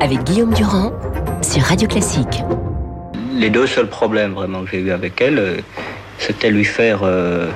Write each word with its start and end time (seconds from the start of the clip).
avec 0.00 0.24
Guillaume 0.24 0.52
Durand 0.52 0.92
sur 1.42 1.62
Radio 1.62 1.88
Classique. 1.88 2.42
Les 3.34 3.48
deux 3.48 3.66
seuls 3.66 3.88
problèmes 3.88 4.32
vraiment 4.32 4.62
que 4.62 4.70
j'ai 4.70 4.80
eu 4.80 4.90
avec 4.90 5.20
elle, 5.20 5.38
euh, 5.38 5.56
c'était 6.18 6.50
lui 6.50 6.64
faire 6.64 7.00
euh, 7.02 7.48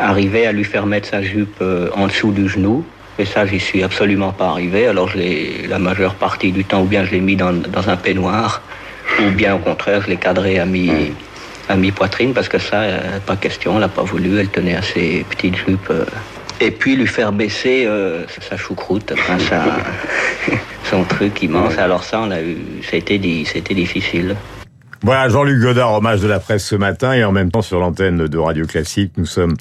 arriver 0.00 0.46
à 0.46 0.52
lui 0.52 0.64
faire 0.64 0.86
mettre 0.86 1.08
sa 1.08 1.22
jupe 1.22 1.56
euh, 1.60 1.90
en 1.94 2.06
dessous 2.06 2.32
du 2.32 2.48
genou. 2.48 2.84
Et 3.18 3.26
ça, 3.26 3.44
j'y 3.44 3.60
suis 3.60 3.82
absolument 3.82 4.32
pas 4.32 4.48
arrivé. 4.48 4.86
Alors, 4.86 5.08
je 5.08 5.68
la 5.68 5.78
majeure 5.78 6.14
partie 6.14 6.50
du 6.50 6.64
temps, 6.64 6.82
ou 6.82 6.86
bien 6.86 7.04
je 7.04 7.10
l'ai 7.10 7.20
mis 7.20 7.36
dans, 7.36 7.52
un 7.86 7.96
peignoir, 7.96 8.62
ou 9.20 9.30
bien 9.30 9.54
au 9.54 9.58
contraire, 9.58 10.00
je 10.02 10.08
l'ai 10.08 10.16
cadré 10.16 10.58
à 10.58 10.64
mi, 10.64 10.90
à 11.68 11.76
mi-poitrine, 11.76 12.32
parce 12.32 12.48
que 12.48 12.58
ça, 12.58 12.84
pas 13.26 13.36
question, 13.36 13.74
elle 13.74 13.80
n'a 13.80 13.88
pas 13.88 14.02
voulu, 14.02 14.38
elle 14.38 14.48
tenait 14.48 14.76
à 14.76 14.82
ses 14.82 15.26
petites 15.28 15.56
jupes. 15.56 15.92
Et 16.62 16.70
puis 16.70 16.94
lui 16.94 17.08
faire 17.08 17.32
baisser 17.32 17.86
euh, 17.86 18.24
sa 18.40 18.56
choucroute, 18.56 19.12
enfin, 19.12 19.36
sa- 19.40 19.78
son 20.84 21.02
truc 21.02 21.42
immense. 21.42 21.76
Alors 21.76 22.04
ça, 22.04 22.20
on 22.20 22.30
a 22.30 22.40
eu, 22.40 22.56
été 22.92 23.18
difficile. 23.18 24.36
Voilà, 25.02 25.28
Jean-Luc 25.28 25.60
Godard, 25.60 25.94
hommage 25.94 26.20
de 26.20 26.28
la 26.28 26.38
presse 26.38 26.64
ce 26.64 26.76
matin, 26.76 27.12
et 27.14 27.24
en 27.24 27.32
même 27.32 27.50
temps 27.50 27.62
sur 27.62 27.80
l'antenne 27.80 28.28
de 28.28 28.38
Radio 28.38 28.64
Classique, 28.66 29.10
nous 29.16 29.26
sommes, 29.26 29.56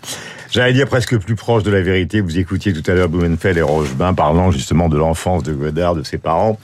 j'allais 0.51 0.73
dire 0.73 0.87
presque 0.87 1.17
plus 1.17 1.33
proches 1.33 1.63
de 1.63 1.71
la 1.71 1.81
vérité. 1.81 2.21
Vous 2.21 2.37
écoutiez 2.37 2.71
tout 2.73 2.83
à 2.91 2.93
l'heure 2.93 3.09
Blumenfeld 3.09 3.57
et 3.57 3.63
Rochebin 3.63 4.13
parlant 4.13 4.51
justement 4.51 4.87
de 4.87 4.99
l'enfance 4.99 5.41
de 5.41 5.53
Godard, 5.53 5.95
de 5.95 6.03
ses 6.03 6.19
parents, 6.19 6.59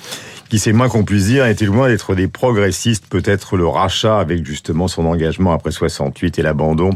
qui, 0.49 0.59
c'est 0.59 0.73
moins 0.73 0.89
qu'on 0.89 1.03
puisse 1.03 1.25
dire, 1.25 1.45
étaient 1.45 1.65
loin 1.65 1.87
d'être 1.87 2.15
des 2.15 2.27
progressistes. 2.27 3.07
Peut-être 3.07 3.57
le 3.57 3.67
rachat 3.67 4.19
avec 4.19 4.45
justement 4.45 4.87
son 4.87 5.05
engagement 5.05 5.53
après 5.53 5.71
68 5.71 6.39
et 6.39 6.41
l'abandon 6.41 6.91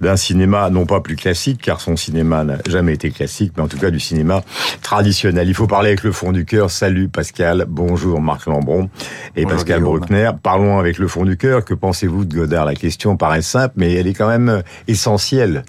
d'un 0.00 0.16
cinéma 0.16 0.70
non 0.70 0.86
pas 0.86 1.00
plus 1.00 1.16
classique, 1.16 1.60
car 1.62 1.80
son 1.80 1.96
cinéma 1.96 2.44
n'a 2.44 2.58
jamais 2.68 2.94
été 2.94 3.10
classique, 3.10 3.52
mais 3.56 3.62
en 3.62 3.68
tout 3.68 3.78
cas 3.78 3.90
du 3.90 4.00
cinéma 4.00 4.42
traditionnel. 4.82 5.48
Il 5.48 5.54
faut 5.54 5.66
parler 5.66 5.88
avec 5.88 6.02
le 6.02 6.12
fond 6.12 6.32
du 6.32 6.44
cœur. 6.44 6.70
Salut 6.70 7.08
Pascal, 7.08 7.66
bonjour 7.68 8.20
Marc 8.20 8.46
Lambron 8.46 8.90
et 9.36 9.44
Bonjour, 9.44 9.58
Pascal 9.58 9.78
Guillaume. 9.80 9.98
Bruckner. 9.98 10.30
Parlons 10.42 10.78
avec 10.78 10.98
le 10.98 11.08
fond 11.08 11.24
du 11.24 11.36
cœur. 11.36 11.64
Que 11.64 11.74
pensez-vous 11.74 12.24
de 12.24 12.34
Godard? 12.34 12.66
La 12.66 12.74
question 12.74 13.16
paraît 13.16 13.42
simple, 13.42 13.74
mais 13.76 13.94
elle 13.94 14.06
est 14.06 14.14
quand 14.14 14.28
même 14.28 14.62
essentielle. 14.88 15.64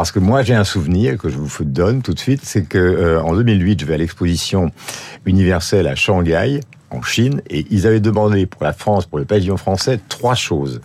Parce 0.00 0.12
que 0.12 0.18
moi, 0.18 0.42
j'ai 0.42 0.54
un 0.54 0.64
souvenir 0.64 1.18
que 1.18 1.28
je 1.28 1.36
vous 1.36 1.50
donne 1.62 2.00
tout 2.00 2.14
de 2.14 2.18
suite, 2.18 2.40
c'est 2.42 2.62
que 2.62 2.78
euh, 2.78 3.22
en 3.22 3.34
2008, 3.34 3.82
je 3.82 3.84
vais 3.84 3.92
à 3.92 3.96
l'exposition 3.98 4.70
universelle 5.26 5.86
à 5.86 5.94
Shanghai, 5.94 6.60
en 6.88 7.02
Chine, 7.02 7.42
et 7.50 7.66
ils 7.70 7.86
avaient 7.86 8.00
demandé 8.00 8.46
pour 8.46 8.64
la 8.64 8.72
France, 8.72 9.04
pour 9.04 9.18
le 9.18 9.26
pavillon 9.26 9.58
français, 9.58 10.00
trois 10.08 10.34
choses. 10.34 10.80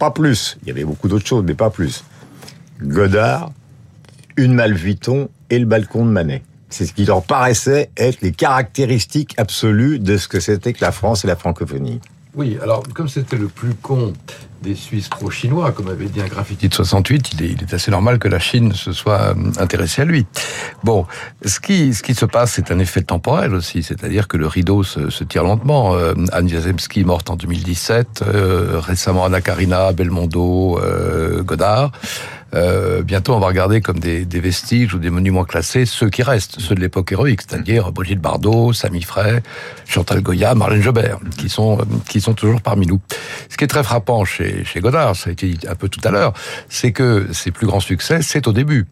Pas 0.00 0.10
plus. 0.10 0.58
Il 0.62 0.68
y 0.68 0.72
avait 0.72 0.82
beaucoup 0.82 1.06
d'autres 1.06 1.28
choses, 1.28 1.44
mais 1.46 1.54
pas 1.54 1.70
plus. 1.70 2.02
Godard, 2.82 3.52
une 4.36 4.52
Malle 4.52 4.76
et 5.48 5.58
le 5.60 5.64
balcon 5.64 6.04
de 6.04 6.10
Manet. 6.10 6.42
C'est 6.68 6.86
ce 6.86 6.92
qui 6.92 7.04
leur 7.04 7.22
paraissait 7.22 7.90
être 7.96 8.20
les 8.20 8.32
caractéristiques 8.32 9.34
absolues 9.36 10.00
de 10.00 10.16
ce 10.16 10.26
que 10.26 10.40
c'était 10.40 10.72
que 10.72 10.84
la 10.84 10.90
France 10.90 11.24
et 11.24 11.28
la 11.28 11.36
francophonie. 11.36 12.00
Oui, 12.36 12.58
alors 12.62 12.82
comme 12.94 13.08
c'était 13.08 13.36
le 13.36 13.48
plus 13.48 13.74
con 13.74 14.12
des 14.62 14.74
Suisses 14.74 15.08
pro-chinois, 15.08 15.72
comme 15.72 15.88
avait 15.88 16.04
dit 16.06 16.20
un 16.20 16.26
graffiti 16.26 16.68
de 16.68 16.74
68, 16.74 17.32
il 17.32 17.42
est, 17.42 17.48
il 17.52 17.62
est 17.62 17.72
assez 17.72 17.90
normal 17.90 18.18
que 18.18 18.28
la 18.28 18.38
Chine 18.38 18.72
se 18.74 18.92
soit 18.92 19.20
euh, 19.20 19.34
intéressée 19.58 20.02
à 20.02 20.04
lui. 20.04 20.26
Bon, 20.84 21.06
ce 21.44 21.60
qui, 21.60 21.94
se 21.94 22.24
passe, 22.26 22.52
c'est 22.52 22.70
un 22.70 22.78
effet 22.78 23.02
temporel 23.02 23.54
aussi, 23.54 23.82
c'est-à-dire 23.82 24.28
que 24.28 24.36
le 24.36 24.46
rideau 24.46 24.82
se, 24.82 25.08
se 25.08 25.24
tire 25.24 25.44
lentement. 25.44 25.94
Euh, 25.94 26.12
Anne 26.32 26.48
Jazemski 26.48 27.04
morte 27.04 27.30
en 27.30 27.36
2017, 27.36 28.22
euh, 28.26 28.80
récemment 28.80 29.24
Anna 29.24 29.40
Karina, 29.40 29.92
Belmondo, 29.92 30.78
euh, 30.78 31.42
Godard. 31.42 31.92
Euh, 32.56 33.02
bientôt, 33.02 33.34
on 33.34 33.38
va 33.38 33.48
regarder 33.48 33.80
comme 33.80 33.98
des, 33.98 34.24
vestiges 34.24 34.94
ou 34.94 34.98
des 34.98 35.10
monuments 35.10 35.44
classés 35.44 35.84
ceux 35.84 36.08
qui 36.08 36.22
restent, 36.22 36.58
ceux 36.58 36.74
de 36.74 36.80
l'époque 36.80 37.12
héroïque, 37.12 37.42
c'est-à-dire 37.46 37.92
Brigitte 37.92 38.20
Bardot, 38.20 38.72
Samy 38.72 39.02
Frey, 39.02 39.42
Chantal 39.86 40.22
Goya, 40.22 40.54
Marlène 40.54 40.82
Jobert, 40.82 41.18
qui 41.36 41.48
sont 41.48 41.78
qui 42.08 42.20
sont 42.20 42.34
toujours 42.34 42.62
parmi 42.62 42.86
nous. 42.86 43.00
Ce 43.50 43.56
qui 43.56 43.64
est 43.64 43.68
très 43.68 43.82
frappant 43.82 44.24
chez, 44.24 44.64
Godard, 44.76 45.16
ça 45.16 45.30
a 45.30 45.32
été 45.32 45.48
dit 45.48 45.66
un 45.68 45.74
peu 45.74 45.88
tout 45.88 46.00
à 46.04 46.10
l'heure, 46.10 46.32
c'est 46.68 46.92
que 46.92 47.28
ses 47.32 47.50
plus 47.50 47.66
grands 47.66 47.80
succès, 47.80 48.20
c'est 48.22 48.46
au 48.46 48.52
début. 48.52 48.86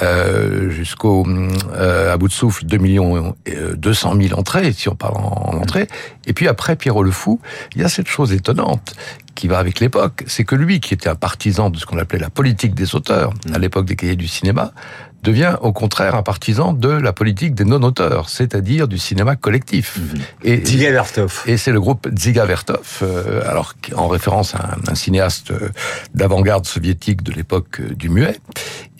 Euh, 0.00 0.70
jusqu'au 0.70 1.26
euh, 1.74 2.12
à 2.12 2.16
bout 2.16 2.28
de 2.28 2.32
souffle 2.32 2.64
2 2.64 2.76
millions 2.76 3.34
euh, 3.48 3.74
200 3.74 4.14
000 4.22 4.38
entrées 4.38 4.72
si 4.72 4.88
on 4.88 4.94
parle 4.94 5.16
en, 5.16 5.50
en 5.52 5.58
entrée 5.58 5.88
et 6.28 6.32
puis 6.32 6.46
après 6.46 6.76
Pierrot 6.76 7.02
le 7.02 7.10
fou 7.10 7.40
il 7.74 7.82
y 7.82 7.84
a 7.84 7.88
cette 7.88 8.06
chose 8.06 8.32
étonnante 8.32 8.94
qui 9.40 9.48
va 9.48 9.58
avec 9.58 9.80
l'époque 9.80 10.22
c'est 10.26 10.44
que 10.44 10.54
lui 10.54 10.80
qui 10.80 10.92
était 10.92 11.08
un 11.08 11.14
partisan 11.14 11.70
de 11.70 11.78
ce 11.78 11.86
qu'on 11.86 11.96
appelait 11.96 12.18
la 12.18 12.28
politique 12.28 12.74
des 12.74 12.94
auteurs 12.94 13.32
à 13.54 13.58
l'époque 13.58 13.86
des 13.86 13.96
cahiers 13.96 14.16
du 14.16 14.28
cinéma 14.28 14.74
devient 15.22 15.56
au 15.60 15.72
contraire 15.72 16.14
un 16.14 16.22
partisan 16.22 16.72
de 16.72 16.88
la 16.88 17.12
politique 17.12 17.54
des 17.54 17.64
non-auteurs, 17.64 18.28
c'est-à-dire 18.28 18.88
du 18.88 18.98
cinéma 18.98 19.36
collectif. 19.36 19.98
Et, 20.42 20.58
Dziga 20.64 20.90
Vertov. 20.90 21.42
et 21.46 21.56
c'est 21.56 21.72
le 21.72 21.80
groupe 21.80 22.08
Dziga 22.08 22.44
Vertov, 22.46 23.00
euh, 23.02 23.42
alors 23.48 23.74
en 23.94 24.08
référence 24.08 24.54
à 24.54 24.58
un, 24.58 24.92
un 24.92 24.94
cinéaste 24.94 25.50
euh, 25.50 25.70
d'avant-garde 26.14 26.66
soviétique 26.66 27.22
de 27.22 27.32
l'époque 27.32 27.80
euh, 27.80 27.94
du 27.94 28.08
muet. 28.08 28.38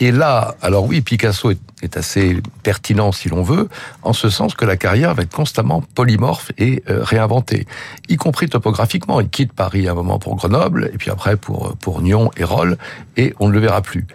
Et 0.03 0.13
là, 0.13 0.55
alors 0.63 0.87
oui, 0.87 1.03
Picasso 1.03 1.51
est, 1.51 1.59
est 1.83 1.97
assez 1.99 2.39
pertinent 2.63 3.13
si 3.13 3.29
l'on 3.29 3.43
veut, 3.43 3.69
en 4.03 4.15
ce 4.15 4.31
sens 4.31 4.55
que 4.55 4.65
la 4.65 4.79
carrière 4.79 5.15
va 5.15 5.23
être 5.25 5.35
constamment 5.35 5.83
polymorphe 5.95 6.53
et 6.57 6.83
euh, 6.89 7.03
réinventée, 7.05 7.67
y 8.09 8.17
compris 8.17 8.49
topographiquement. 8.49 9.21
Il 9.21 9.29
quitte 9.29 9.53
Paris 9.53 9.89
un 9.89 9.95
moment 9.95 10.19
pour 10.19 10.37
Grenoble, 10.37 10.91
et 10.95 10.97
puis 10.97 11.11
après 11.11 11.37
pour 11.37 11.77
pour 11.79 12.01
Nyon 12.01 12.31
et 12.39 12.45
Rolles, 12.45 12.79
et 13.19 13.35
on 13.41 13.49
ne 13.49 13.53
le 13.53 13.61
verra 13.61 13.83
plus. 13.83 14.07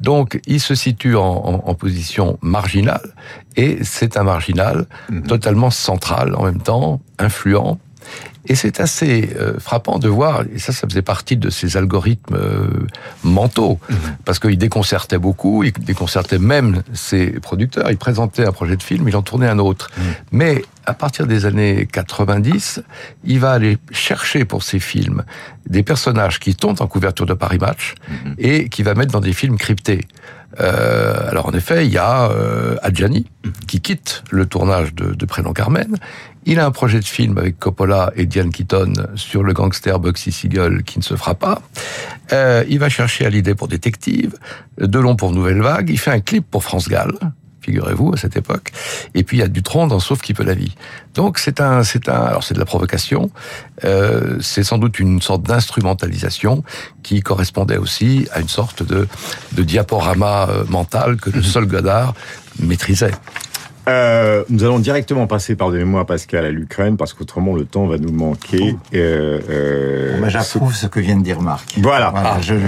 Donc, 0.00 0.40
il 0.46 0.60
se 0.60 0.74
situe 0.74 1.16
en, 1.16 1.22
en- 1.22 1.62
en 1.70 1.74
position 1.74 2.38
marginale, 2.40 3.14
et 3.56 3.78
c'est 3.84 4.16
un 4.16 4.22
marginal 4.24 4.86
totalement 5.28 5.70
central 5.70 6.34
en 6.36 6.44
même 6.44 6.60
temps, 6.62 7.00
influent. 7.18 7.78
Et 8.46 8.54
c'est 8.54 8.80
assez 8.80 9.30
euh, 9.36 9.58
frappant 9.58 9.98
de 9.98 10.08
voir, 10.08 10.42
et 10.54 10.58
ça, 10.58 10.72
ça 10.72 10.86
faisait 10.86 11.02
partie 11.02 11.36
de 11.36 11.48
ces 11.48 11.76
algorithmes 11.76 12.34
euh, 12.34 12.68
mentaux, 13.22 13.78
parce 14.24 14.38
qu'il 14.38 14.58
déconcertait 14.58 15.18
beaucoup, 15.18 15.64
il 15.64 15.72
déconcertait 15.72 16.38
même 16.38 16.82
ses 16.92 17.28
producteurs. 17.40 17.90
Il 17.90 17.96
présentait 17.96 18.46
un 18.46 18.52
projet 18.52 18.76
de 18.76 18.82
film, 18.82 19.08
il 19.08 19.16
en 19.16 19.22
tournait 19.22 19.48
un 19.48 19.58
autre. 19.58 19.90
Mais 20.30 20.62
à 20.84 20.92
partir 20.92 21.26
des 21.26 21.46
années 21.46 21.88
90, 21.90 22.82
il 23.24 23.40
va 23.40 23.52
aller 23.52 23.78
chercher 23.90 24.44
pour 24.44 24.62
ses 24.62 24.78
films 24.78 25.24
des 25.66 25.82
personnages 25.82 26.38
qui 26.38 26.54
tombent 26.54 26.80
en 26.82 26.86
couverture 26.86 27.26
de 27.26 27.34
Paris 27.34 27.58
Match 27.58 27.94
et 28.36 28.68
qui 28.68 28.82
va 28.82 28.94
mettre 28.94 29.12
dans 29.12 29.20
des 29.20 29.32
films 29.32 29.56
cryptés. 29.56 30.06
Euh, 30.60 31.30
alors 31.30 31.46
en 31.46 31.52
effet, 31.52 31.86
il 31.86 31.92
y 31.92 31.98
a 31.98 32.30
euh, 32.30 32.76
Adjani 32.82 33.26
qui 33.66 33.80
quitte 33.80 34.22
le 34.30 34.46
tournage 34.46 34.94
de, 34.94 35.14
de 35.14 35.26
Prénom 35.26 35.52
Carmen. 35.52 35.96
Il 36.46 36.60
a 36.60 36.66
un 36.66 36.70
projet 36.70 37.00
de 37.00 37.04
film 37.04 37.38
avec 37.38 37.58
Coppola 37.58 38.12
et 38.16 38.26
Diane 38.26 38.50
Keaton 38.50 38.92
sur 39.14 39.42
le 39.42 39.52
gangster 39.52 39.98
Bugsy 39.98 40.30
Siegel 40.30 40.82
qui 40.82 40.98
ne 40.98 41.04
se 41.04 41.16
fera 41.16 41.34
pas. 41.34 41.62
Euh, 42.32 42.64
il 42.68 42.78
va 42.78 42.88
chercher 42.88 43.26
à 43.26 43.30
l'idée 43.30 43.54
pour 43.54 43.68
Détective, 43.68 44.34
Delon 44.78 45.16
pour 45.16 45.32
Nouvelle 45.32 45.62
Vague. 45.62 45.88
Il 45.90 45.98
fait 45.98 46.10
un 46.10 46.20
clip 46.20 46.44
pour 46.50 46.62
France 46.62 46.88
Gall 46.88 47.12
figurez-vous, 47.64 48.12
à 48.14 48.16
cette 48.16 48.36
époque. 48.36 48.72
Et 49.14 49.22
puis 49.24 49.38
il 49.38 49.40
y 49.40 49.42
a 49.42 49.48
Dutron 49.48 49.86
dans 49.86 50.00
Sauf 50.00 50.20
qui 50.20 50.34
peut 50.34 50.44
la 50.44 50.54
vie. 50.54 50.74
Donc 51.14 51.38
c'est 51.38 51.60
un, 51.60 51.82
c'est 51.82 52.08
un, 52.08 52.22
alors 52.30 52.44
c'est 52.44 52.54
de 52.54 52.58
la 52.58 52.64
provocation. 52.64 53.30
Euh, 53.84 54.38
c'est 54.40 54.64
sans 54.64 54.78
doute 54.78 54.98
une 54.98 55.20
sorte 55.20 55.42
d'instrumentalisation 55.42 56.62
qui 57.02 57.20
correspondait 57.20 57.78
aussi 57.78 58.28
à 58.32 58.40
une 58.40 58.48
sorte 58.48 58.82
de, 58.82 59.08
de 59.52 59.62
diaporama 59.62 60.48
euh, 60.48 60.64
mental 60.68 61.16
que 61.16 61.30
le 61.30 61.42
seul 61.42 61.66
Godard 61.66 62.14
maîtrisait. 62.60 63.12
Euh, 63.88 64.44
nous 64.48 64.64
allons 64.64 64.78
directement 64.78 65.26
passer, 65.26 65.56
pardonnez-moi 65.56 66.06
Pascal, 66.06 66.44
à 66.44 66.50
l'Ukraine, 66.50 66.96
parce 66.96 67.12
qu'autrement 67.12 67.54
le 67.54 67.64
temps 67.64 67.86
va 67.86 67.98
nous 67.98 68.12
manquer. 68.12 68.76
Euh, 68.94 69.40
euh, 69.50 70.18
Moi, 70.18 70.28
j'approuve 70.28 70.74
ce 70.74 70.86
que 70.86 71.00
vient 71.00 71.16
de 71.16 71.22
dire 71.22 71.40
Marc. 71.40 71.74
Voilà. 71.80 72.10
Voilà, 72.10 72.40
je, 72.40 72.54
je, 72.54 72.60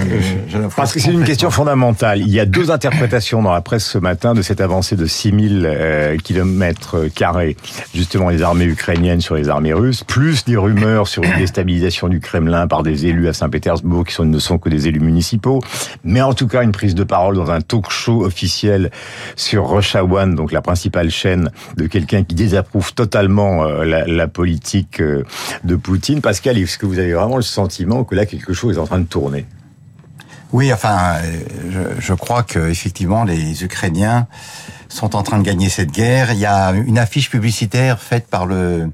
je 0.48 0.58
l'approuve 0.58 0.74
Parce 0.76 0.92
que 0.92 1.00
c'est 1.00 1.12
une 1.12 1.24
question 1.24 1.50
fondamentale. 1.50 2.20
Il 2.20 2.30
y 2.30 2.40
a 2.40 2.46
deux 2.46 2.70
interprétations 2.70 3.42
dans 3.42 3.52
la 3.52 3.60
presse 3.60 3.86
ce 3.86 3.98
matin 3.98 4.34
de 4.34 4.42
cette 4.42 4.60
avancée 4.60 4.96
de 4.96 5.06
6000 5.06 5.64
euh, 5.64 6.16
kilomètres 6.18 7.06
carrés, 7.14 7.56
justement 7.94 8.28
les 8.28 8.42
armées 8.42 8.64
ukrainiennes 8.64 9.20
sur 9.20 9.34
les 9.34 9.48
armées 9.48 9.72
russes, 9.72 10.04
plus 10.04 10.44
des 10.44 10.56
rumeurs 10.56 11.08
sur 11.08 11.22
une 11.22 11.36
déstabilisation 11.38 12.08
du 12.08 12.20
Kremlin 12.20 12.66
par 12.66 12.82
des 12.82 13.06
élus 13.06 13.28
à 13.28 13.32
Saint-Pétersbourg 13.32 14.04
qui 14.04 14.14
sont, 14.14 14.24
ne 14.24 14.38
sont 14.38 14.58
que 14.58 14.68
des 14.68 14.88
élus 14.88 15.00
municipaux, 15.00 15.60
mais 16.04 16.20
en 16.20 16.34
tout 16.34 16.46
cas 16.46 16.62
une 16.62 16.72
prise 16.72 16.94
de 16.94 17.04
parole 17.04 17.36
dans 17.36 17.50
un 17.50 17.60
talk 17.60 17.90
show 17.90 18.24
officiel 18.24 18.90
sur 19.36 19.70
Russia 19.70 20.04
One, 20.04 20.34
donc 20.34 20.52
la 20.52 20.60
principale 20.60 21.05
chaîne 21.10 21.50
de 21.76 21.86
quelqu'un 21.86 22.24
qui 22.24 22.34
désapprouve 22.34 22.94
totalement 22.94 23.64
euh, 23.64 23.84
la, 23.84 24.06
la 24.06 24.28
politique 24.28 25.00
euh, 25.00 25.24
de 25.64 25.76
Poutine. 25.76 26.20
Pascal, 26.20 26.58
est-ce 26.58 26.78
que 26.78 26.86
vous 26.86 26.98
avez 26.98 27.12
vraiment 27.12 27.36
le 27.36 27.42
sentiment 27.42 28.04
que 28.04 28.14
là 28.14 28.26
quelque 28.26 28.52
chose 28.52 28.76
est 28.76 28.80
en 28.80 28.86
train 28.86 29.00
de 29.00 29.06
tourner? 29.06 29.46
Oui, 30.52 30.72
enfin, 30.72 31.16
je, 31.70 32.00
je 32.00 32.14
crois 32.14 32.42
que 32.42 32.70
effectivement 32.70 33.24
les 33.24 33.64
Ukrainiens 33.64 34.26
sont 34.88 35.16
en 35.16 35.22
train 35.22 35.38
de 35.38 35.42
gagner 35.42 35.68
cette 35.68 35.90
guerre. 35.90 36.32
Il 36.32 36.38
y 36.38 36.46
a 36.46 36.70
une 36.72 36.98
affiche 36.98 37.30
publicitaire 37.30 38.00
faite 38.00 38.28
par 38.28 38.46
le 38.46 38.90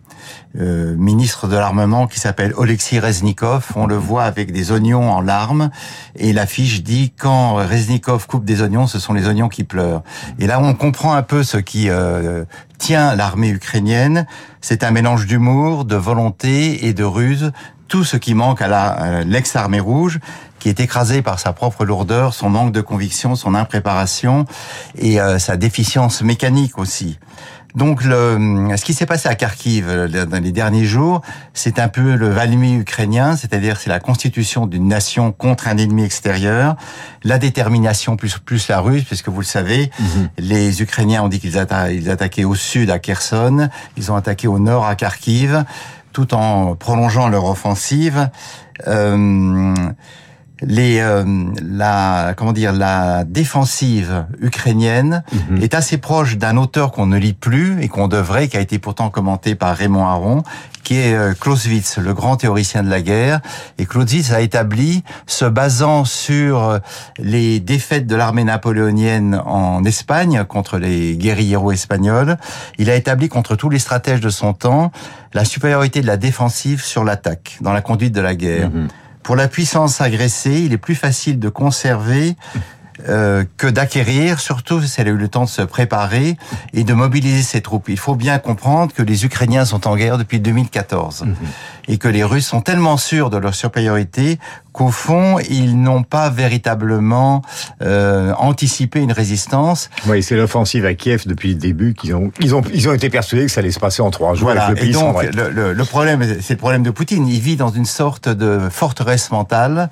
euh, 0.58 0.94
ministre 0.96 1.49
de 1.49 1.56
l'armement 1.56 2.06
qui 2.06 2.20
s'appelle 2.20 2.52
Oleksiy 2.56 2.99
Reznikov. 2.99 3.69
On 3.76 3.87
le 3.87 3.96
voit 3.96 4.25
avec 4.25 4.52
des 4.52 4.72
oignons 4.72 5.10
en 5.10 5.20
larmes 5.20 5.70
et 6.16 6.32
l'affiche 6.32 6.82
dit 6.82 7.12
quand 7.19 7.54
Reznikov 7.54 8.26
coupe 8.26 8.44
des 8.44 8.62
oignons, 8.62 8.87
ce 8.87 8.99
sont 8.99 9.12
les 9.12 9.28
oignons 9.28 9.49
qui 9.49 9.64
pleurent. 9.64 10.02
Et 10.38 10.46
là, 10.46 10.60
on 10.60 10.75
comprend 10.75 11.14
un 11.14 11.22
peu 11.22 11.43
ce 11.43 11.58
qui 11.58 11.88
euh, 11.88 12.44
tient 12.78 13.14
l'armée 13.14 13.50
ukrainienne. 13.50 14.26
C'est 14.60 14.84
un 14.84 14.90
mélange 14.90 15.26
d'humour, 15.26 15.84
de 15.84 15.96
volonté 15.96 16.87
et 16.87 16.94
de 16.94 17.04
ruse. 17.04 17.52
Tout 17.92 18.04
ce 18.04 18.16
qui 18.16 18.32
manque 18.32 18.62
à 18.62 19.02
euh, 19.02 19.22
l'ex-armée 19.22 19.78
rouge 19.78 20.18
qui 20.58 20.70
est 20.70 20.80
écrasée 20.80 21.20
par 21.20 21.38
sa 21.38 21.52
propre 21.52 21.84
lourdeur, 21.84 22.32
son 22.32 22.48
manque 22.48 22.72
de 22.72 22.80
conviction, 22.80 23.36
son 23.36 23.54
impréparation 23.54 24.46
et 24.96 25.20
euh, 25.20 25.38
sa 25.38 25.58
déficience 25.58 26.22
mécanique 26.22 26.78
aussi. 26.78 27.18
Donc, 27.74 28.02
le, 28.02 28.70
ce 28.76 28.82
qui 28.82 28.94
s'est 28.94 29.04
passé 29.04 29.28
à 29.28 29.34
Kharkiv 29.34 29.88
euh, 29.88 30.24
dans 30.24 30.42
les 30.42 30.52
derniers 30.52 30.86
jours, 30.86 31.20
c'est 31.52 31.78
un 31.78 31.88
peu 31.88 32.14
le 32.14 32.30
Valmy 32.30 32.78
ukrainien, 32.78 33.36
c'est-à-dire 33.36 33.78
c'est 33.78 33.90
la 33.90 34.00
constitution 34.00 34.66
d'une 34.66 34.88
nation 34.88 35.30
contre 35.30 35.68
un 35.68 35.76
ennemi 35.76 36.02
extérieur, 36.02 36.76
la 37.24 37.36
détermination 37.38 38.16
plus 38.16 38.38
plus 38.38 38.68
la 38.68 38.80
russe, 38.80 39.04
puisque 39.04 39.28
vous 39.28 39.40
le 39.40 39.46
savez, 39.46 39.90
mhm. 40.00 40.28
les 40.38 40.80
Ukrainiens 40.80 41.24
ont 41.24 41.28
dit 41.28 41.40
qu'ils 41.40 41.58
attaquaient 41.58 42.44
au 42.44 42.54
sud 42.54 42.88
à 42.88 42.98
Kherson, 42.98 43.68
ils 43.98 44.10
ont 44.10 44.16
attaqué 44.16 44.48
au 44.48 44.58
nord 44.58 44.86
à 44.86 44.94
Kharkiv, 44.94 45.64
tout 46.12 46.35
en 46.35 46.75
prolongeant 46.75 47.29
leur 47.29 47.44
offensive. 47.47 48.29
Euh, 48.87 49.75
les, 50.67 51.00
euh, 51.00 51.25
la, 51.62 52.35
comment 52.37 52.53
dire, 52.53 52.73
la 52.73 53.25
défensive 53.25 54.25
ukrainienne 54.41 55.23
mhm. 55.32 55.62
est 55.62 55.75
assez 55.75 55.99
proche 55.99 56.37
d'un 56.37 56.56
auteur 56.56 56.93
qu'on 56.93 57.06
ne 57.06 57.19
lit 57.19 57.32
plus 57.32 57.82
et 57.82 57.88
qu'on 57.88 58.09
devrait, 58.09 58.49
qui 58.49 58.56
a 58.56 58.61
été 58.61 58.79
pourtant 58.79 59.11
commenté 59.11 59.55
par 59.55 59.76
Raymond 59.76 60.06
Aron, 60.06 60.43
qui 60.82 60.99
est 60.99 61.14
euh, 61.14 61.32
Clausewitz, 61.38 61.99
le 61.99 62.14
grand 62.14 62.37
théoricien 62.37 62.82
de 62.82 62.91
la 62.91 63.00
guerre. 63.00 63.41
Et 63.79 63.87
Clausewitz 63.87 64.32
a 64.32 64.41
établi, 64.41 65.05
se 65.26 65.44
basant 65.44 66.05
sur 66.05 66.62
euh, 66.62 66.79
les 67.19 67.61
défaites 67.61 68.06
de 68.06 68.17
l'armée 68.17 68.44
napoléonienne 68.44 69.41
en 69.44 69.85
Espagne 69.85 70.44
contre 70.44 70.79
les 70.79 71.17
guérilleros 71.17 71.73
espagnols, 71.73 72.37
il 72.79 72.91
a 72.91 72.97
établi 72.97 73.29
contre 73.29 73.56
tous 73.56 73.70
les 73.70 73.79
stratèges 73.79 74.20
de 74.20 74.31
son 74.31 74.53
temps 74.53 74.93
la 75.35 75.44
supériorité 75.44 76.00
de 76.00 76.06
la 76.06 76.17
défensive 76.17 76.82
sur 76.82 77.05
l'attaque 77.05 77.56
dans 77.61 77.73
la 77.73 77.81
conduite 77.81 78.12
de 78.12 78.20
la 78.20 78.35
guerre. 78.35 78.70
Mhm. 78.70 78.88
Pour 79.22 79.36
la 79.36 79.48
puissance 79.48 80.00
agressée, 80.00 80.62
il 80.62 80.72
est 80.72 80.78
plus 80.78 80.94
facile 80.94 81.38
de 81.38 81.48
conserver 81.48 82.36
euh, 83.08 83.44
que 83.56 83.66
d'acquérir, 83.66 84.38
surtout 84.38 84.81
si 84.82 85.00
elle 85.00 85.08
a 85.08 85.10
eu 85.10 85.16
le 85.16 85.28
temps 85.28 85.44
de 85.44 85.49
se 85.49 85.62
préparer 85.62 86.37
et 86.72 86.84
de 86.84 86.94
mobiliser 86.94 87.43
ses 87.43 87.60
troupes. 87.60 87.88
Il 87.88 87.99
faut 87.99 88.14
bien 88.14 88.38
comprendre 88.38 88.93
que 88.94 89.02
les 89.02 89.25
Ukrainiens 89.25 89.64
sont 89.64 89.88
en 89.88 89.96
guerre 89.96 90.19
depuis 90.19 90.40
2014 90.40 91.22
mhm. 91.22 91.34
et 91.88 91.99
que 91.99 92.08
les 92.08 92.22
Russes 92.22 92.46
sont 92.46 92.60
tellement 92.60 92.96
sûrs 92.96 93.31
de 93.31 93.38
leur 93.38 93.54
supériorité 93.54 94.38
qu'au 94.72 94.88
fond, 94.88 95.38
ils 95.50 95.81
n'ont 95.81 96.02
pas 96.02 96.31
véritablement 96.31 97.43
euh, 97.82 98.32
anticipé 98.38 99.00
une 99.00 99.12
résistance. 99.12 99.90
Oui, 100.06 100.22
c'est 100.22 100.37
l'offensive 100.37 100.87
à 100.87 100.94
Kiev 100.94 101.25
depuis 101.26 101.50
le 101.50 101.56
début 101.56 101.94
qu'ils 101.94 102.14
ont, 102.14 102.31
ils 102.40 102.54
ont, 102.54 102.62
ils 102.72 102.88
ont 102.88 102.94
été 102.94 103.10
persuadés 103.10 103.46
que 103.46 103.52
ça 103.52 103.60
allait 103.60 103.70
se 103.70 103.81
passer 103.81 104.02
en 104.02 104.10
trois 104.10 104.34
jours. 104.34 104.46
Voilà. 104.46 104.72
Et, 104.76 104.90
donc, 104.90 105.22
le, 105.22 105.72
le, 105.72 105.84
problème, 105.84 106.25
c'est 106.40 106.54
le 106.54 106.58
problème 106.58 106.82
de 106.82 106.90
Poutine. 106.90 107.26
Il 107.28 107.40
vit 107.40 107.56
dans 107.56 107.70
une 107.70 107.84
sorte 107.84 108.28
de 108.28 108.69
forteresse 108.70 109.31
mentale. 109.31 109.90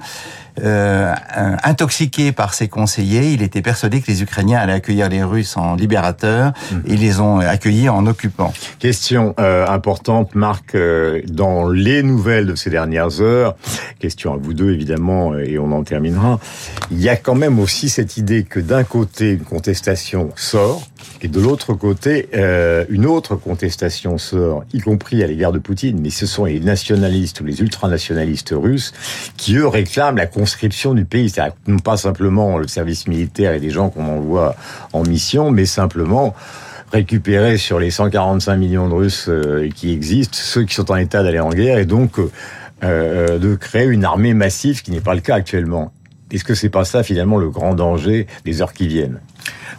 Euh, 0.63 1.15
intoxiqué 1.63 2.33
par 2.33 2.55
ses 2.55 2.69
conseillers, 2.69 3.33
il 3.33 3.43
était 3.43 3.63
persuadé 3.63 4.01
que 4.01 4.11
les 4.11 4.23
Ukrainiens 4.23 4.59
allaient 4.59 4.73
accueillir 4.73 5.09
les 5.09 5.23
Russes 5.23 5.57
en 5.57 5.75
libérateurs 5.75 6.53
mmh. 6.53 6.77
et 6.87 6.95
ils 6.95 7.01
les 7.01 7.21
ont 7.21 7.39
accueillis 7.39 7.89
en 7.89 8.07
occupants. 8.07 8.53
Question 8.79 9.35
euh, 9.39 9.67
importante, 9.67 10.35
Marc, 10.35 10.75
euh, 10.75 11.23
dans 11.27 11.69
les 11.69 12.03
nouvelles 12.03 12.47
de 12.47 12.55
ces 12.55 12.71
dernières 12.71 13.21
heures, 13.21 13.57
question 13.99 14.35
à 14.35 14.37
vous 14.37 14.55
deux 14.55 14.73
évidemment, 14.73 15.37
et 15.37 15.59
on 15.59 15.73
en 15.73 15.83
terminera. 15.85 16.39
Il 16.91 17.01
y 17.01 17.09
a 17.09 17.17
quand 17.17 17.35
même 17.35 17.59
aussi 17.59 17.89
cette 17.89 18.17
idée 18.17 18.45
que 18.45 18.61
d'un 18.61 18.85
côté, 18.85 19.33
une 19.33 19.45
contestation 19.45 20.31
sort, 20.37 20.83
et 21.23 21.29
de 21.29 21.41
l'autre 21.41 21.75
côté, 21.75 22.29
euh, 22.35 22.87
une 22.89 23.05
autre 23.05 23.37
contestation 23.37 24.17
sort, 24.17 24.65
y 24.73 24.81
compris 24.81 25.23
à 25.23 25.27
l'égard 25.27 25.53
de 25.53 25.59
Poutine, 25.59 26.01
mais 26.01 26.09
ce 26.09 26.27
sont 26.27 26.47
les 26.47 26.61
nationalistes 26.61 27.41
ou 27.41 27.45
les 27.45 27.61
ultranationalistes 27.61 28.55
russes 28.57 28.95
qui, 29.37 29.57
eux, 29.57 29.67
réclament 29.67 30.17
la 30.17 30.27
conscription 30.27 30.95
du 30.95 31.05
pays. 31.05 31.29
C'est-à-dire 31.29 31.55
non 31.67 31.79
pas 31.79 31.99
simplement 31.99 32.57
le 32.57 32.67
service 32.69 33.07
militaire 33.07 33.53
et 33.53 33.61
des 33.61 33.71
gens 33.71 33.91
qu'on 33.91 34.07
envoie 34.07 34.57
en 34.95 35.03
mission, 35.03 35.51
mais 35.51 35.67
simplement 35.67 36.35
récupérer 36.91 37.59
sur 37.59 37.79
les 37.79 37.91
145 37.91 38.57
millions 38.57 38.89
de 38.89 38.95
Russes 38.95 39.27
euh, 39.29 39.69
qui 39.75 39.93
existent, 39.93 40.39
ceux 40.41 40.65
qui 40.65 40.75
sont 40.75 40.91
en 40.91 40.97
état 40.97 41.23
d'aller 41.23 41.39
en 41.39 41.51
guerre, 41.51 41.79
et 41.79 41.85
donc 41.85 42.19
euh, 42.83 43.39
de 43.39 43.55
créer 43.57 43.87
une 43.87 44.07
armée 44.07 44.33
massive, 44.33 44.83
qui 44.83 44.91
n'est 44.91 45.03
pas 45.03 45.15
le 45.15 45.21
cas 45.21 45.35
actuellement. 45.35 45.93
Est-ce 46.33 46.45
que 46.45 46.55
c'est 46.55 46.71
pas 46.71 46.85
ça 46.85 47.03
finalement 47.03 47.37
le 47.37 47.51
grand 47.51 47.75
danger 47.75 48.27
des 48.45 48.63
heures 48.63 48.73
qui 48.73 48.89
viennent? 48.89 49.21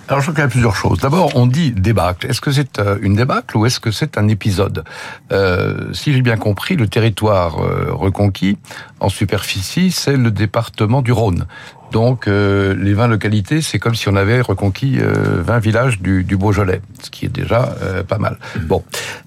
Alors 0.08 0.20
je 0.20 0.26
crois 0.26 0.34
qu'il 0.34 0.44
y 0.44 0.48
a 0.48 0.50
plusieurs 0.50 0.76
choses. 0.76 1.00
D'abord, 1.00 1.32
on 1.36 1.48
dit 1.48 1.72
débâcle. 1.72 2.28
Est-ce 2.28 2.42
que 2.42 2.52
c'est 2.52 2.80
euh, 2.80 2.98
une 3.02 3.16
débâcle 3.16 3.56
ou 3.56 3.66
est-ce 3.66 3.80
que 3.80 3.92
c'est 3.92 4.18
un 4.18 4.28
épisode? 4.28 4.84
Euh, 5.32 5.94
Si 5.94 6.12
j'ai 6.14 6.22
bien 6.22 6.38
compris, 6.38 6.76
le 6.76 6.88
territoire 6.88 7.56
reconquis 7.56 8.58
en 9.00 9.10
superficie, 9.10 9.92
c'est 9.92 10.18
le 10.18 10.32
département 10.32 11.02
du 11.02 11.12
Rhône. 11.12 11.46
Donc 11.92 12.28
euh, 12.28 12.74
les 12.74 12.94
20 12.94 13.08
localités, 13.08 13.62
c'est 13.62 13.78
comme 13.78 13.96
si 13.96 14.08
on 14.08 14.16
avait 14.16 14.42
reconquis 14.42 15.00
euh, 15.00 15.42
20 15.44 15.60
villages 15.60 16.00
du, 16.00 16.24
Beaujolais, 16.38 16.82
ce 17.04 17.10
qui 17.10 17.26
est 17.26 17.30
déjà 17.30 17.76
euh, 17.82 18.04
pas 18.04 18.18
mal. 18.18 18.38
Bon, 18.62 18.84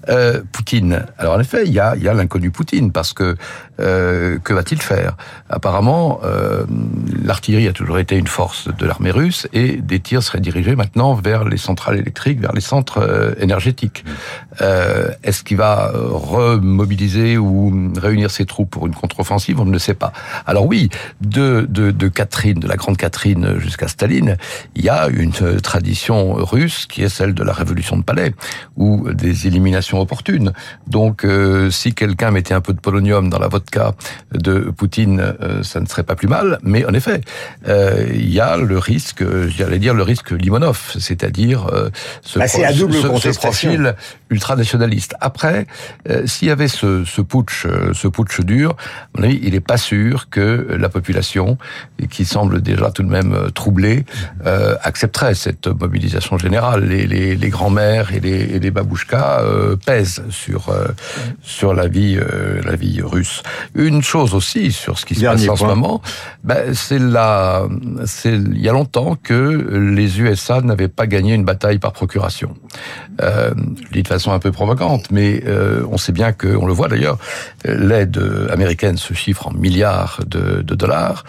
euh, 0.09 0.41
Poutine. 0.51 1.05
Alors 1.19 1.35
en 1.35 1.39
effet, 1.39 1.63
il 1.65 1.73
y 1.73 1.79
a, 1.79 1.95
y 1.95 2.07
a 2.07 2.13
l'inconnu 2.13 2.49
Poutine, 2.49 2.91
parce 2.91 3.13
que 3.13 3.35
euh, 3.79 4.39
que 4.39 4.53
va-t-il 4.53 4.81
faire? 4.81 5.15
Apparemment, 5.49 6.21
l'artillerie 7.23 7.67
a 7.67 7.73
toujours 7.73 7.99
été 7.99 8.17
une 8.17 8.27
force 8.27 8.67
de 8.67 8.85
l'armée 8.85 9.11
russe, 9.11 9.47
et 9.53 9.77
des 9.77 9.99
tirs 9.99 10.23
seraient 10.25 10.41
dirigés 10.41 10.75
maintenant 10.75 11.13
vers 11.13 11.45
les 11.45 11.57
centrales 11.57 11.97
électriques, 11.97 12.39
vers 12.39 12.53
les 12.53 12.61
centres 12.61 13.35
énergétiques. 13.39 14.03
Mmh. 14.05 14.63
Est-ce 15.23 15.43
qu'il 15.43 15.57
va 15.57 15.91
remobiliser 15.93 17.37
ou 17.37 17.91
réunir 17.95 18.31
ses 18.31 18.45
troupes 18.45 18.69
pour 18.69 18.87
une 18.87 18.93
contre-offensive? 18.93 19.59
On 19.59 19.65
ne 19.65 19.71
le 19.71 19.79
sait 19.79 19.93
pas. 19.93 20.11
Alors 20.45 20.65
oui, 20.65 20.89
de, 21.21 21.65
de, 21.69 22.07
Catherine 22.07 22.59
de 22.59 22.67
la 22.67 22.75
Grande 22.75 22.97
Catherine 22.97 23.59
jusqu'à 23.59 23.87
Staline, 23.87 24.37
il 24.75 24.83
y 24.83 24.89
a 24.89 25.07
une 25.07 25.31
tradition 25.61 26.33
russe 26.33 26.85
qui 26.85 27.03
est 27.03 27.09
celle 27.09 27.33
de 27.33 27.43
la 27.43 27.53
révolution 27.53 27.97
de 27.97 28.03
palais, 28.03 28.33
ou 28.75 29.11
des 29.13 29.47
éliminations 29.47 29.99
opportunes. 29.99 30.53
Donc, 30.87 31.23
euh, 31.23 31.69
si 31.69 31.93
quelqu'un 31.93 32.31
mettait 32.31 32.53
un 32.53 32.61
peu 32.61 32.73
de 32.73 32.79
polonium 32.79 33.29
dans 33.29 33.39
la 33.39 33.47
vodka 33.47 33.93
de 34.33 34.71
Poutine, 34.71 35.35
euh, 35.41 35.63
ça 35.63 35.79
ne 35.79 35.85
serait 35.85 36.03
pas 36.03 36.15
plus 36.15 36.27
mal. 36.27 36.59
Mais 36.63 36.85
en 36.85 36.93
effet, 36.93 37.21
euh, 37.67 38.07
il 38.13 38.31
y 38.31 38.39
a 38.39 38.57
le 38.57 38.77
risque, 38.77 39.23
j'allais 39.49 39.79
dire 39.79 39.93
le 39.93 40.03
risque 40.03 40.14
Limonov, 40.31 40.95
c'est-à-dire 40.99 41.67
ce, 42.21 42.39
bah, 42.39 42.47
ce, 42.47 43.37
profil 43.37 43.95
ultranationaliste. 44.29 45.15
Après, 45.21 45.67
s'il 46.25 46.47
y 46.47 46.51
avait 46.51 46.67
ce, 46.67 47.03
ce 47.05 47.21
putsch, 47.21 47.67
ce 47.93 48.07
putsch 48.07 48.41
dur, 48.41 48.75
à 49.15 49.19
mon 49.19 49.23
avis, 49.25 49.39
il 49.43 49.53
n'est 49.53 49.59
pas 49.59 49.77
sûr 49.77 50.29
que 50.29 50.67
la 50.77 50.89
population, 50.89 51.57
qui 52.09 52.25
semble 52.25 52.61
déjà 52.61 52.91
tout 52.91 53.03
de 53.03 53.09
même 53.09 53.33
euh, 53.33 53.49
troublé, 53.49 54.05
euh, 54.45 54.75
accepterait 54.83 55.35
cette 55.35 55.67
mobilisation 55.67 56.37
générale. 56.37 56.85
Les, 56.85 57.07
les, 57.07 57.35
les 57.35 57.49
grands-mères 57.49 58.13
et 58.13 58.19
les, 58.19 58.55
et 58.55 58.59
les 58.59 58.71
babouchkas 58.71 59.41
euh, 59.41 59.75
pèsent 59.75 60.23
sur 60.29 60.69
euh, 60.69 60.87
sur 61.41 61.73
la 61.73 61.87
vie 61.87 62.17
euh, 62.17 62.61
la 62.63 62.75
vie 62.75 63.01
russe. 63.01 63.43
Une 63.75 64.01
chose 64.01 64.33
aussi 64.33 64.71
sur 64.71 64.99
ce 64.99 65.05
qui 65.05 65.15
se 65.15 65.25
passe 65.25 65.47
en 65.47 65.55
ce 65.55 65.63
moment, 65.63 66.01
ben, 66.43 66.73
c'est 66.73 66.99
la 66.99 67.67
c'est 68.05 68.33
il 68.33 68.61
y 68.61 68.69
a 68.69 68.73
longtemps 68.73 69.15
que 69.21 69.35
les 69.95 70.04
USA 70.05 70.61
n'avaient 70.61 70.87
pas 70.87 71.07
gagné 71.07 71.33
une 71.33 71.45
bataille 71.45 71.79
par 71.79 71.93
procuration. 71.93 72.55
Euh, 73.21 73.53
dis 73.91 74.03
de 74.03 74.07
façon 74.07 74.31
un 74.31 74.39
peu 74.39 74.51
provocante, 74.51 75.11
mais 75.11 75.43
on 75.89 75.97
sait 75.97 76.11
bien 76.11 76.31
que 76.31 76.55
on 76.55 76.65
le 76.65 76.73
voit 76.73 76.87
d'ailleurs, 76.87 77.17
l'aide 77.63 78.21
américaine 78.51 78.97
se 78.97 79.13
chiffre 79.13 79.47
en 79.47 79.51
milliards 79.51 80.19
de 80.25 80.61
dollars 80.61 81.23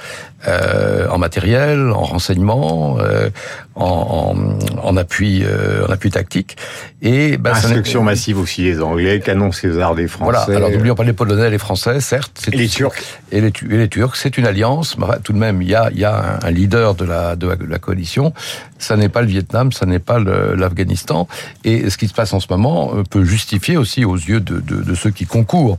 euh, 0.47 1.09
en 1.09 1.19
matériel, 1.19 1.91
en 1.91 2.05
renseignement, 2.05 2.99
euh, 3.01 3.31
en, 3.75 4.37
en, 4.37 4.89
en, 4.89 4.97
appui, 4.97 5.43
euh, 5.45 5.87
en 5.87 5.93
appui 5.93 6.11
tactique. 6.11 6.57
Et 7.03 7.37
bah, 7.37 7.53
instruction 7.55 8.03
massive 8.03 8.39
aussi 8.39 8.63
les 8.63 8.81
Anglais, 8.81 9.21
canon 9.21 9.53
César 9.53 9.95
des 9.95 10.09
Français. 10.09 10.45
Voilà. 10.47 10.57
Alors 10.57 10.71
n'oublions 10.71 10.95
pas 10.95 11.05
les 11.05 11.13
Polonais, 11.13 11.51
les 11.51 11.59
Français, 11.59 12.01
certes. 12.01 12.49
Et 12.53 12.57
les 12.57 12.69
Turcs. 12.69 12.95
Et 13.33 13.41
les, 13.41 13.49
et 13.49 13.77
les 13.77 13.89
Turcs. 13.89 14.17
C'est 14.17 14.39
une 14.39 14.47
alliance. 14.47 14.97
Tout 15.25 15.33
de 15.33 15.39
même, 15.39 15.63
il 15.63 15.69
y 15.69 15.75
a, 15.75 15.91
y 15.93 16.05
a 16.05 16.39
un, 16.43 16.51
leader 16.51 16.95
de 16.95 17.05
la, 17.05 17.37
de 17.37 17.49
la 17.49 17.79
coalition. 17.79 18.33
Ça 18.79 18.97
n'est 18.97 19.09
pas 19.09 19.23
le 19.23 19.29
Vietnam, 19.29 19.73
ça 19.73 19.87
n'est 19.87 19.99
pas 19.99 20.19
l'Afghanistan. 20.19 21.29
Et 21.65 21.91
ce 21.91 21.97
qui 21.97 22.09
se 22.09 22.15
passe 22.15 22.33
en 22.33 22.41
ce 22.41 22.47
moment 22.51 22.93
euh, 22.95 23.03
peut 23.09 23.25
justifier 23.25 23.77
aussi 23.77 24.05
aux 24.05 24.17
yeux 24.17 24.41
de, 24.41 24.61
de, 24.61 24.83
de 24.83 24.95
ceux 24.95 25.11
qui 25.11 25.27
concourent 25.27 25.79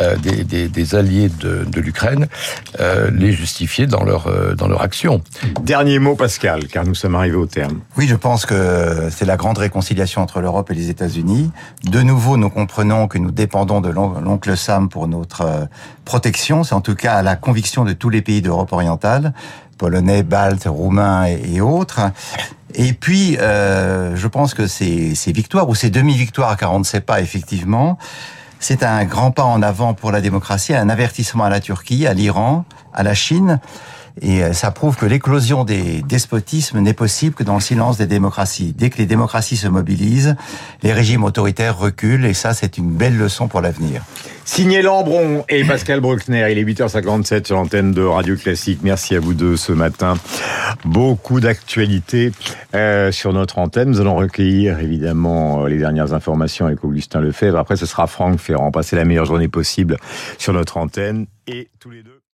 euh, 0.00 0.16
des, 0.16 0.44
des, 0.44 0.68
des, 0.68 0.94
alliés 0.94 1.28
de, 1.28 1.64
de 1.64 1.80
l'Ukraine 1.80 2.28
euh, 2.80 3.10
les 3.12 3.32
justifier 3.32 3.86
dans 3.86 4.04
leur, 4.04 4.26
euh, 4.28 4.54
dans 4.54 4.68
leur 4.68 4.82
action. 4.82 5.22
Dernier 5.62 5.98
mot, 5.98 6.14
Pascal, 6.14 6.66
car 6.68 6.84
nous 6.84 6.94
sommes 6.94 7.14
arrivés 7.14 7.36
au 7.36 7.46
terme. 7.46 7.80
Oui, 7.96 8.06
je 8.06 8.14
pense 8.14 8.46
que 8.46 9.08
c'est 9.10 9.24
la 9.24 9.36
grande 9.36 9.58
réconciliation 9.58 10.22
entre 10.22 10.40
l'Europe 10.40 10.70
et 10.70 10.74
les 10.74 10.90
États-Unis. 10.90 11.50
De 11.84 12.00
nouveau, 12.02 12.36
nous 12.36 12.50
comprenons 12.50 13.08
que 13.08 13.18
nous 13.18 13.30
dépendons 13.30 13.80
de 13.80 13.90
l'oncle 13.90 14.56
Sam 14.56 14.88
pour 14.88 15.08
notre 15.08 15.68
protection. 16.04 16.64
C'est 16.64 16.74
en 16.74 16.80
tout 16.80 16.94
cas 16.94 17.22
la 17.22 17.36
conviction 17.36 17.84
de 17.84 17.92
tous 17.92 18.10
les 18.10 18.22
pays 18.22 18.42
d'Europe 18.42 18.72
orientale 18.72 19.32
polonais, 19.80 20.22
baltes, 20.22 20.66
roumains 20.66 21.24
et, 21.24 21.62
autres. 21.62 22.00
Et 22.74 22.92
puis, 22.92 23.38
euh, 23.38 24.14
je 24.14 24.28
pense 24.28 24.52
que 24.52 24.66
ces, 24.66 25.14
ces 25.14 25.32
victoires, 25.32 25.70
ou 25.70 25.74
ces 25.74 25.88
demi-victoires, 25.88 26.58
car 26.58 26.74
on 26.74 26.78
ne 26.80 26.84
sait 26.84 27.00
pas 27.00 27.22
effectivement, 27.22 27.96
c'est 28.60 28.82
un 28.82 29.04
grand 29.04 29.30
pas 29.32 29.42
en 29.42 29.62
avant 29.62 29.94
pour 29.94 30.12
la 30.12 30.20
démocratie, 30.20 30.74
un 30.74 30.88
avertissement 30.88 31.44
à 31.44 31.50
la 31.50 31.60
Turquie, 31.60 32.06
à 32.06 32.14
l'Iran, 32.14 32.64
à 32.92 33.02
la 33.02 33.14
Chine. 33.14 33.58
Et 34.22 34.42
euh, 34.42 34.52
ça 34.52 34.70
prouve 34.70 34.96
que 34.96 35.06
l'éclosion 35.06 35.64
des 35.64 36.02
despotismes 36.02 36.80
n'est 36.80 36.92
possible 36.92 37.34
que 37.34 37.42
dans 37.42 37.54
le 37.54 37.60
silence 37.60 37.96
des 37.96 38.06
démocraties. 38.06 38.74
Dès 38.76 38.90
que 38.90 38.98
les 38.98 39.06
démocraties 39.06 39.56
se 39.56 39.68
mobilisent, 39.68 40.36
les 40.82 40.92
régimes 40.92 41.24
autoritaires 41.24 41.78
reculent 41.78 42.26
et 42.26 42.34
ça, 42.34 42.52
c'est 42.52 42.76
une 42.76 42.90
belle 42.90 43.16
leçon 43.16 43.48
pour 43.48 43.62
l'avenir. 43.62 44.02
Signé 44.44 44.82
Lambron 44.82 45.44
et 45.48 45.64
Pascal 45.64 46.00
Bruckner, 46.00 46.46
il 46.50 46.58
est 46.58 46.64
8h57 46.64 47.46
sur 47.46 47.56
l'antenne 47.56 47.92
de 47.92 48.02
Radio 48.02 48.36
Classique. 48.36 48.80
Merci 48.82 49.14
à 49.14 49.20
vous 49.20 49.32
deux 49.32 49.56
ce 49.56 49.72
matin. 49.72 50.14
Beaucoup 50.84 51.40
d'actualités 51.40 52.32
euh, 52.74 53.12
sur 53.12 53.32
notre 53.32 53.58
antenne. 53.58 53.90
Nous 53.90 54.00
allons 54.00 54.16
recueillir 54.16 54.80
évidemment 54.80 55.64
les 55.66 55.78
dernières 55.78 56.12
informations 56.12 56.66
avec 56.66 56.84
Augustin 56.84 57.20
Lefebvre. 57.20 57.58
Après, 57.58 57.76
ce 57.76 57.86
sera 57.86 58.06
Franck 58.06 58.38
Ferrand. 58.38 58.70
Passez 58.70 58.96
la 58.96 59.04
meilleure 59.04 59.26
journée 59.26 59.48
possible 59.48 59.96
sur 60.36 60.52
notre 60.52 60.76
antenne 60.76 61.26
et 61.46 61.68
tous 61.78 61.90
les 61.90 62.02
deux. 62.02 62.19